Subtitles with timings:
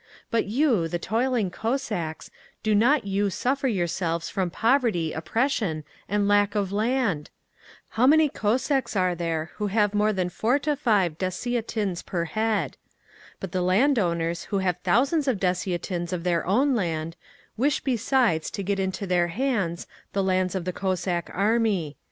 [0.31, 2.31] But you, the toiling Cossacks,
[2.63, 7.29] do not you suffer yourselves from poverty, oppression and lack of land?
[7.89, 12.77] How many Cossacks are there who have more than 4 5 dessiatins per head?
[13.39, 17.15] But the landowners, who have thousands of dessiatins of their own land,
[17.55, 21.95] wish besides to get into their hands the lands of the Cossack Army.